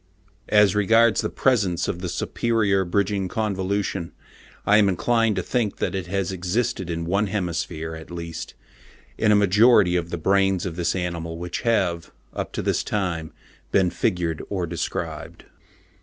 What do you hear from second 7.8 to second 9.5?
at least, in a